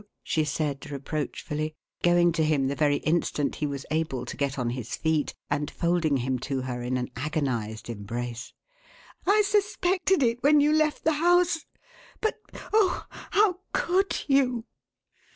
[0.23, 4.71] she said reproachfully, going to him the very instant he was able to get on
[4.71, 8.51] his feet, and folding him to her in an agonized embrace.
[9.27, 11.67] "I suspected it when you left the house
[12.19, 12.39] but,
[12.73, 14.65] oh, how could you?"